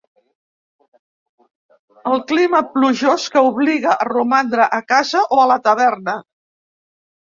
El 2.13 2.25
clima 2.33 2.63
plujós, 2.71 3.29
que 3.37 3.45
obliga 3.53 3.95
a 4.01 4.11
romandre 4.13 4.69
a 4.83 4.85
casa 4.97 5.27
o 5.35 5.43
a 5.47 5.49
la 5.57 5.63
taverna. 5.71 6.23